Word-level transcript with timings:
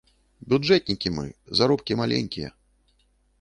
Бюджэтнікі 0.53 1.11
мы, 1.17 1.25
заробкі 1.59 1.99
маленькія. 2.01 2.49